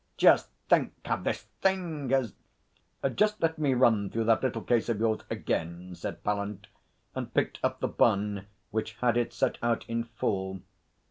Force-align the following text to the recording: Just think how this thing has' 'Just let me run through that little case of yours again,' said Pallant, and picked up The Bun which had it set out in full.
Just 0.17 0.49
think 0.67 0.93
how 1.05 1.17
this 1.17 1.43
thing 1.61 2.09
has' 2.09 2.33
'Just 3.15 3.39
let 3.39 3.59
me 3.59 3.75
run 3.75 4.09
through 4.09 4.23
that 4.23 4.41
little 4.41 4.63
case 4.63 4.89
of 4.89 4.99
yours 4.99 5.19
again,' 5.29 5.93
said 5.93 6.23
Pallant, 6.23 6.65
and 7.13 7.31
picked 7.31 7.59
up 7.61 7.81
The 7.81 7.87
Bun 7.87 8.47
which 8.71 8.93
had 8.93 9.15
it 9.15 9.31
set 9.31 9.59
out 9.61 9.85
in 9.87 10.05
full. 10.05 10.61